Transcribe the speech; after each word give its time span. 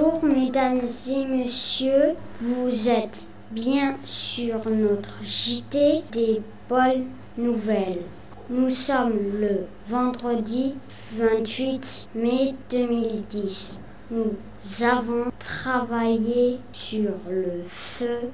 Bonjour 0.00 0.24
mesdames 0.24 0.80
et 1.10 1.26
messieurs, 1.26 2.14
vous 2.40 2.88
êtes 2.88 3.26
bien 3.50 3.96
sur 4.04 4.66
notre 4.70 5.22
JT 5.22 6.04
des 6.12 6.40
bonnes 6.68 7.06
nouvelles. 7.36 8.02
Nous 8.48 8.70
sommes 8.70 9.18
le 9.38 9.66
vendredi 9.86 10.74
28 11.16 12.08
mai 12.14 12.54
2010. 12.70 13.78
Nous 14.10 14.32
avons 14.82 15.30
travaillé 15.38 16.58
sur 16.72 17.12
le 17.28 17.64
feu. 17.68 18.30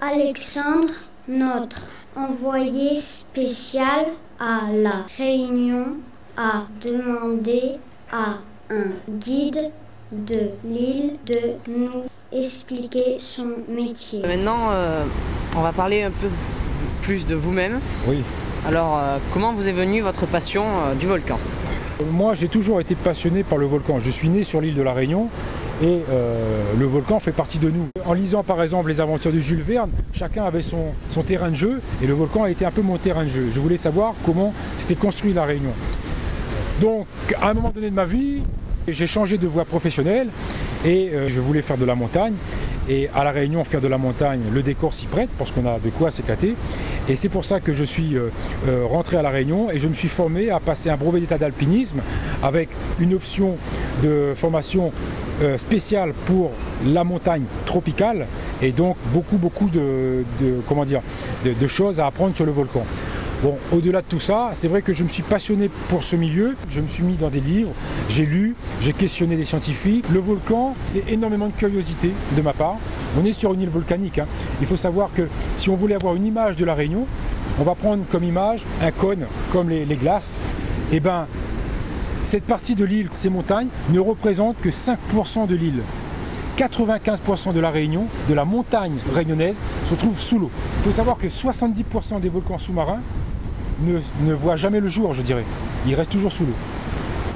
Alexandre, 0.00 0.94
notre 1.28 1.86
envoyé 2.16 2.96
spécial 2.96 4.06
à 4.40 4.62
la 4.72 5.06
Réunion, 5.16 5.98
a 6.36 6.64
demandé 6.80 7.76
à 8.10 8.38
un 8.70 8.90
guide 9.20 9.70
de 10.26 10.50
l'île 10.64 11.14
de 11.26 11.38
nous 11.68 12.04
expliquer 12.32 13.16
son 13.18 13.46
métier. 13.68 14.20
Maintenant, 14.22 14.70
euh, 14.70 15.04
on 15.56 15.62
va 15.62 15.72
parler 15.72 16.02
un 16.02 16.10
peu 16.10 16.28
plus 17.02 17.26
de 17.26 17.34
vous-même. 17.34 17.80
Oui. 18.06 18.22
Alors, 18.66 18.98
euh, 18.98 19.18
comment 19.32 19.52
vous 19.52 19.68
est 19.68 19.72
venue 19.72 20.00
votre 20.00 20.26
passion 20.26 20.64
euh, 20.64 20.94
du 20.94 21.06
volcan? 21.06 21.38
Moi, 22.10 22.34
j'ai 22.34 22.48
toujours 22.48 22.80
été 22.80 22.94
passionné 22.94 23.44
par 23.44 23.58
le 23.58 23.66
volcan. 23.66 24.00
Je 24.00 24.10
suis 24.10 24.28
né 24.28 24.42
sur 24.42 24.60
l'île 24.60 24.74
de 24.74 24.82
la 24.82 24.92
Réunion 24.92 25.28
et 25.82 26.00
le 26.78 26.86
volcan 26.86 27.20
fait 27.20 27.32
partie 27.32 27.58
de 27.58 27.70
nous. 27.70 27.86
En 28.04 28.14
lisant 28.14 28.42
par 28.42 28.62
exemple 28.62 28.88
les 28.88 29.00
aventures 29.00 29.32
de 29.32 29.38
Jules 29.38 29.62
Verne, 29.62 29.90
chacun 30.12 30.44
avait 30.44 30.62
son, 30.62 30.86
son 31.10 31.22
terrain 31.22 31.50
de 31.50 31.54
jeu 31.54 31.80
et 32.02 32.06
le 32.06 32.14
volcan 32.14 32.42
a 32.42 32.50
été 32.50 32.64
un 32.64 32.72
peu 32.72 32.82
mon 32.82 32.96
terrain 32.96 33.22
de 33.22 33.28
jeu. 33.28 33.48
Je 33.52 33.60
voulais 33.60 33.76
savoir 33.76 34.14
comment 34.26 34.52
s'était 34.76 34.96
construit 34.96 35.32
la 35.32 35.44
Réunion. 35.44 35.72
Donc, 36.80 37.06
à 37.40 37.50
un 37.50 37.54
moment 37.54 37.70
donné 37.70 37.90
de 37.90 37.94
ma 37.94 38.04
vie, 38.04 38.42
j'ai 38.88 39.06
changé 39.06 39.38
de 39.38 39.46
voie 39.46 39.64
professionnelle 39.64 40.28
et 40.84 41.10
euh, 41.10 41.28
je 41.28 41.40
voulais 41.40 41.62
faire 41.62 41.78
de 41.78 41.84
la 41.84 41.94
montagne. 41.94 42.34
Et 42.86 43.08
à 43.14 43.24
La 43.24 43.30
Réunion, 43.30 43.64
faire 43.64 43.80
de 43.80 43.88
la 43.88 43.96
montagne, 43.96 44.42
le 44.52 44.62
décor 44.62 44.92
s'y 44.92 45.06
prête 45.06 45.30
parce 45.38 45.50
qu'on 45.52 45.66
a 45.66 45.78
de 45.78 45.88
quoi 45.88 46.10
s'éclater. 46.10 46.54
Et 47.08 47.16
c'est 47.16 47.30
pour 47.30 47.46
ça 47.46 47.60
que 47.60 47.72
je 47.72 47.82
suis 47.82 48.14
euh, 48.14 48.28
euh, 48.68 48.84
rentré 48.84 49.16
à 49.16 49.22
La 49.22 49.30
Réunion 49.30 49.70
et 49.70 49.78
je 49.78 49.88
me 49.88 49.94
suis 49.94 50.08
formé 50.08 50.50
à 50.50 50.60
passer 50.60 50.90
un 50.90 50.96
brevet 50.96 51.20
d'état 51.20 51.38
d'alpinisme 51.38 52.00
avec 52.42 52.68
une 53.00 53.14
option 53.14 53.56
de 54.02 54.32
formation 54.34 54.92
spéciale 55.56 56.12
pour 56.26 56.52
la 56.86 57.02
montagne 57.02 57.42
tropicale 57.66 58.26
et 58.62 58.70
donc 58.70 58.96
beaucoup 59.12 59.36
beaucoup 59.36 59.68
de, 59.68 60.24
comment 60.68 60.84
dire, 60.84 61.00
de 61.44 61.66
choses 61.66 61.98
à 61.98 62.06
apprendre 62.06 62.36
sur 62.36 62.46
le 62.46 62.52
volcan. 62.52 62.84
Bon, 63.42 63.58
au-delà 63.72 64.00
de 64.00 64.06
tout 64.06 64.20
ça, 64.20 64.50
c'est 64.54 64.68
vrai 64.68 64.80
que 64.80 64.92
je 64.92 65.04
me 65.04 65.08
suis 65.08 65.22
passionné 65.22 65.68
pour 65.88 66.02
ce 66.02 66.16
milieu. 66.16 66.56
Je 66.70 66.80
me 66.80 66.88
suis 66.88 67.02
mis 67.02 67.16
dans 67.16 67.30
des 67.30 67.40
livres, 67.40 67.72
j'ai 68.08 68.24
lu, 68.24 68.54
j'ai 68.80 68.92
questionné 68.92 69.36
des 69.36 69.44
scientifiques. 69.44 70.06
Le 70.10 70.20
volcan, 70.20 70.74
c'est 70.86 71.04
énormément 71.08 71.48
de 71.48 71.52
curiosité 71.52 72.12
de 72.36 72.42
ma 72.42 72.52
part. 72.52 72.76
On 73.20 73.24
est 73.24 73.32
sur 73.32 73.52
une 73.52 73.60
île 73.60 73.68
volcanique. 73.68 74.18
Hein. 74.18 74.26
Il 74.60 74.66
faut 74.66 74.76
savoir 74.76 75.12
que 75.12 75.28
si 75.56 75.68
on 75.68 75.74
voulait 75.74 75.94
avoir 75.94 76.14
une 76.14 76.24
image 76.24 76.56
de 76.56 76.64
la 76.64 76.74
Réunion, 76.74 77.06
on 77.58 77.64
va 77.64 77.74
prendre 77.74 78.04
comme 78.10 78.24
image 78.24 78.64
un 78.82 78.90
cône 78.90 79.26
comme 79.52 79.68
les, 79.68 79.84
glaces. 79.96 80.38
Et 80.90 80.96
eh 80.96 81.00
ben, 81.00 81.26
cette 82.24 82.44
partie 82.44 82.74
de 82.74 82.84
l'île, 82.84 83.10
ces 83.14 83.28
montagnes, 83.28 83.68
ne 83.90 84.00
représentent 84.00 84.60
que 84.60 84.70
5% 84.70 85.46
de 85.46 85.54
l'île. 85.54 85.82
95% 86.56 87.52
de 87.52 87.60
la 87.60 87.70
Réunion, 87.70 88.06
de 88.28 88.34
la 88.34 88.44
montagne 88.44 88.94
réunionnaise, 89.12 89.56
se 89.86 89.94
trouve 89.94 90.18
sous 90.18 90.38
l'eau. 90.38 90.50
Il 90.78 90.84
faut 90.84 90.92
savoir 90.92 91.18
que 91.18 91.26
70% 91.26 92.20
des 92.20 92.28
volcans 92.28 92.58
sous-marins 92.58 93.00
ne, 93.80 94.32
voit 94.32 94.56
jamais 94.56 94.80
le 94.80 94.88
jour, 94.88 95.14
je 95.14 95.22
dirais. 95.22 95.44
Il 95.86 95.94
reste 95.94 96.10
toujours 96.10 96.32
sous 96.32 96.44
l'eau. 96.44 96.54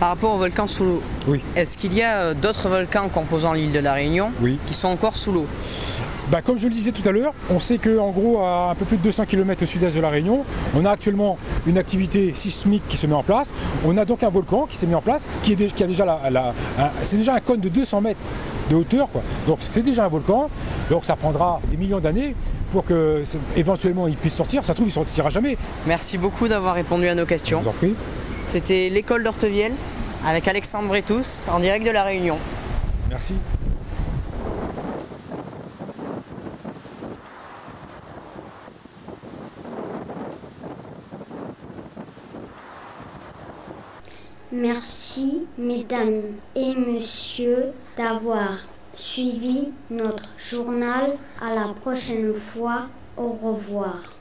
Par 0.00 0.10
rapport 0.10 0.34
au 0.34 0.38
volcan 0.38 0.66
sous 0.66 0.84
l'eau, 0.84 1.02
oui. 1.26 1.42
est-ce 1.56 1.76
qu'il 1.76 1.92
y 1.92 2.02
a 2.02 2.18
euh, 2.18 2.34
d'autres 2.34 2.68
volcans 2.68 3.08
composant 3.08 3.52
l'île 3.52 3.72
de 3.72 3.80
la 3.80 3.94
Réunion 3.94 4.30
oui. 4.40 4.58
qui 4.66 4.74
sont 4.74 4.88
encore 4.88 5.16
sous 5.16 5.32
l'eau? 5.32 5.46
Bah, 6.30 6.42
comme 6.42 6.58
je 6.58 6.68
le 6.68 6.74
disais 6.74 6.92
tout 6.92 7.06
à 7.08 7.10
l'heure, 7.10 7.32
on 7.48 7.58
sait 7.58 7.78
qu'en 7.78 8.10
gros, 8.10 8.40
à 8.40 8.70
un 8.72 8.74
peu 8.74 8.84
plus 8.84 8.98
de 8.98 9.02
200 9.02 9.24
km 9.24 9.62
au 9.62 9.66
sud-est 9.66 9.96
de 9.96 10.00
la 10.00 10.10
Réunion, 10.10 10.44
on 10.76 10.84
a 10.84 10.90
actuellement 10.90 11.38
une 11.66 11.78
activité 11.78 12.32
sismique 12.34 12.82
qui 12.86 12.98
se 12.98 13.06
met 13.06 13.14
en 13.14 13.22
place. 13.22 13.50
On 13.86 13.96
a 13.96 14.04
donc 14.04 14.22
un 14.22 14.28
volcan 14.28 14.66
qui 14.66 14.76
s'est 14.76 14.86
mis 14.86 14.94
en 14.94 15.00
place, 15.00 15.26
qui, 15.42 15.54
est, 15.54 15.74
qui 15.74 15.82
a 15.82 15.86
déjà 15.86 16.04
la, 16.04 16.52
c'est 17.02 17.16
déjà 17.16 17.34
un 17.34 17.40
cône 17.40 17.60
de 17.60 17.70
200 17.70 18.02
mètres 18.02 18.20
de 18.70 18.74
hauteur. 18.74 19.10
Quoi. 19.10 19.22
Donc 19.46 19.58
c'est 19.60 19.80
déjà 19.80 20.04
un 20.04 20.08
volcan. 20.08 20.50
Donc 20.90 21.06
ça 21.06 21.16
prendra 21.16 21.60
des 21.70 21.78
millions 21.78 22.00
d'années 22.00 22.34
pour 22.70 22.84
que 22.84 23.22
éventuellement 23.56 24.08
il 24.08 24.16
puisse 24.16 24.34
sortir. 24.34 24.64
Ça 24.64 24.68
se 24.68 24.74
trouve, 24.74 24.86
il 24.86 24.90
ne 24.90 24.94
sortira 24.94 25.30
jamais. 25.30 25.56
Merci 25.86 26.18
beaucoup 26.18 26.48
d'avoir 26.48 26.74
répondu 26.74 27.08
à 27.08 27.14
nos 27.14 27.26
questions. 27.26 27.58
Je 27.58 27.64
vous 27.64 27.70
en 27.70 27.72
prie. 27.72 27.94
C'était 28.46 28.88
l'école 28.88 29.24
d'Ortevielle 29.24 29.74
avec 30.26 30.48
Alexandre 30.48 30.88
Bretous 30.88 31.48
en 31.50 31.60
direct 31.60 31.84
de 31.84 31.90
La 31.90 32.02
Réunion. 32.02 32.38
Merci. 33.08 33.34
Merci, 44.50 45.46
mesdames 45.56 46.22
et 46.56 46.74
messieurs, 46.74 47.66
d'avoir 47.96 48.50
suivi 48.98 49.68
notre 49.90 50.34
journal. 50.36 51.16
À 51.40 51.54
la 51.54 51.72
prochaine 51.74 52.34
fois. 52.34 52.82
Au 53.16 53.30
revoir. 53.30 54.17